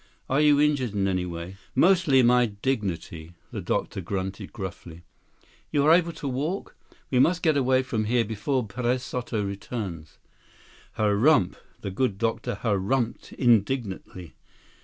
[0.27, 5.03] Are you injured in any way?" "Mostly my dignity," the doctor grunted gruffly.
[5.03, 6.75] "Are you able to walk?
[7.11, 10.17] We must get away from here before Perez Soto returns."
[10.97, 14.33] "Hurrumph!" the good doctor hurrumphed indignantly.